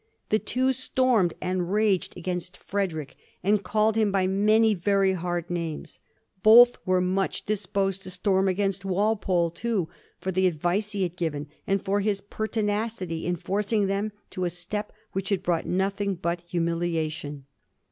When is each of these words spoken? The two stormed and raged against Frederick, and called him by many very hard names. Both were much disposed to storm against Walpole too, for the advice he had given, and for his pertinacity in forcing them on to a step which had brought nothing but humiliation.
The 0.29 0.39
two 0.39 0.73
stormed 0.73 1.35
and 1.41 1.71
raged 1.71 2.17
against 2.17 2.57
Frederick, 2.57 3.15
and 3.43 3.61
called 3.63 3.95
him 3.95 4.11
by 4.11 4.25
many 4.25 4.73
very 4.73 5.13
hard 5.13 5.47
names. 5.51 5.99
Both 6.41 6.77
were 6.87 7.01
much 7.01 7.45
disposed 7.45 8.01
to 8.01 8.09
storm 8.09 8.47
against 8.47 8.83
Walpole 8.83 9.51
too, 9.51 9.89
for 10.17 10.31
the 10.31 10.47
advice 10.47 10.93
he 10.93 11.03
had 11.03 11.15
given, 11.17 11.49
and 11.67 11.85
for 11.85 11.99
his 11.99 12.19
pertinacity 12.19 13.27
in 13.27 13.35
forcing 13.35 13.85
them 13.85 14.05
on 14.05 14.11
to 14.31 14.45
a 14.45 14.49
step 14.49 14.91
which 15.11 15.29
had 15.29 15.43
brought 15.43 15.67
nothing 15.67 16.15
but 16.15 16.41
humiliation. 16.41 17.45